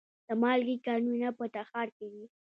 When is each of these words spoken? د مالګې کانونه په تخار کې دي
د 0.27 0.29
مالګې 0.41 0.77
کانونه 0.87 1.27
په 1.37 1.45
تخار 1.55 1.87
کې 1.97 2.07
دي 2.13 2.25